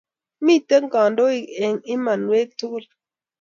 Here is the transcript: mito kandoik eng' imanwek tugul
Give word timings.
mito 0.45 0.77
kandoik 0.93 1.45
eng' 1.63 1.85
imanwek 1.95 2.47
tugul 2.59 2.85